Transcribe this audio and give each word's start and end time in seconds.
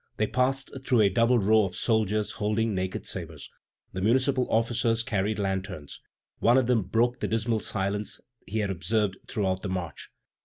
They 0.17 0.25
passed 0.25 0.71
through 0.83 1.01
a 1.01 1.09
double 1.09 1.37
row 1.37 1.63
of 1.65 1.75
soldiers 1.75 2.31
holding 2.31 2.73
naked 2.73 3.05
sabres. 3.05 3.51
The 3.93 4.01
municipal 4.01 4.47
officers 4.49 5.03
carried 5.03 5.37
lanterns. 5.37 6.01
One 6.39 6.57
of 6.57 6.65
them 6.65 6.81
broke 6.81 7.19
the 7.19 7.27
dismal 7.27 7.59
silence 7.59 8.19
he 8.47 8.57
had 8.61 8.71
observed 8.71 9.17
throughout 9.27 9.61
the 9.61 9.69
march. 9.69 10.09